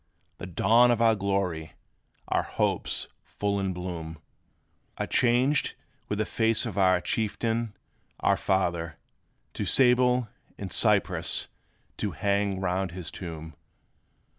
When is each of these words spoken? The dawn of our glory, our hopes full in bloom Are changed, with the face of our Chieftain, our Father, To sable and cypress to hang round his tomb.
The 0.39 0.47
dawn 0.47 0.89
of 0.89 0.99
our 0.99 1.13
glory, 1.15 1.73
our 2.27 2.41
hopes 2.41 3.07
full 3.23 3.59
in 3.59 3.71
bloom 3.71 4.17
Are 4.97 5.05
changed, 5.05 5.75
with 6.09 6.17
the 6.17 6.25
face 6.25 6.65
of 6.65 6.75
our 6.75 6.99
Chieftain, 6.99 7.75
our 8.19 8.35
Father, 8.35 8.97
To 9.53 9.63
sable 9.63 10.27
and 10.57 10.73
cypress 10.73 11.49
to 11.97 12.13
hang 12.13 12.59
round 12.59 12.93
his 12.93 13.11
tomb. 13.11 13.53